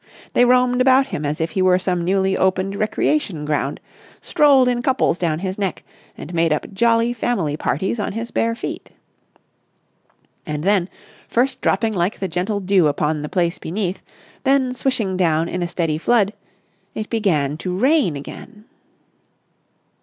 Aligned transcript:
They 0.33 0.45
roamed 0.45 0.81
about 0.81 1.05
him 1.05 1.23
as 1.27 1.39
if 1.39 1.51
he 1.51 1.61
were 1.61 1.77
some 1.77 2.03
newly 2.03 2.35
opened 2.35 2.75
recreation 2.75 3.45
ground, 3.45 3.79
strolled 4.19 4.67
in 4.67 4.81
couples 4.81 5.19
down 5.19 5.37
his 5.45 5.59
neck, 5.59 5.83
and 6.17 6.33
made 6.33 6.51
up 6.51 6.73
jolly 6.73 7.13
family 7.13 7.55
parties 7.55 7.99
on 7.99 8.13
his 8.13 8.31
bare 8.31 8.55
feet. 8.55 8.89
And 10.43 10.63
then, 10.63 10.89
first 11.27 11.61
dropping 11.61 11.93
like 11.93 12.17
the 12.17 12.27
gentle 12.27 12.59
dew 12.61 12.87
upon 12.87 13.21
the 13.21 13.29
place 13.29 13.59
beneath, 13.59 14.01
then 14.43 14.73
swishing 14.73 15.17
down 15.17 15.47
in 15.47 15.61
a 15.61 15.67
steady 15.67 15.99
flood, 15.99 16.33
it 16.95 17.11
began 17.11 17.55
to 17.57 17.77
rain 17.77 18.15
again. 18.15 18.65